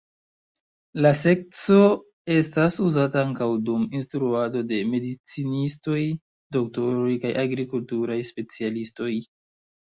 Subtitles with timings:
[1.05, 1.75] La sekco
[2.35, 6.01] estas uzata ankaŭ dum instruado de medicinistoj,
[6.59, 9.15] doktoroj kaj agrikulturaj specialistoj.